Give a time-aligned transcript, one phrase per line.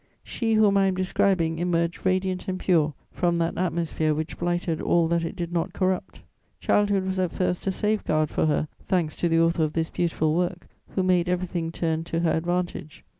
[0.23, 5.07] "She whom I am describing emerged radiant and pure from that atmosphere which blighted all
[5.09, 6.23] that it did not corrupt.
[6.59, 10.33] Childhood was at first a safeguard for her, thanks to the Author of this beautiful
[10.33, 13.05] work, who made everything turn to her advantage.